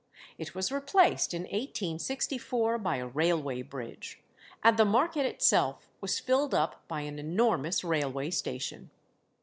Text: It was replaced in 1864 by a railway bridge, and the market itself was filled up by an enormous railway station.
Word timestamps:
It 0.39 0.55
was 0.55 0.71
replaced 0.71 1.31
in 1.31 1.43
1864 1.43 2.79
by 2.79 2.95
a 2.95 3.05
railway 3.05 3.61
bridge, 3.61 4.19
and 4.63 4.75
the 4.75 4.83
market 4.83 5.27
itself 5.27 5.87
was 6.01 6.17
filled 6.17 6.55
up 6.55 6.87
by 6.87 7.01
an 7.01 7.19
enormous 7.19 7.83
railway 7.83 8.31
station. 8.31 8.89